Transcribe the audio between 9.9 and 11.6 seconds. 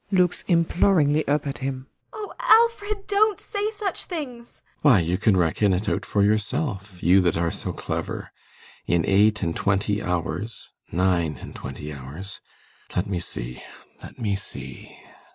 hours nine and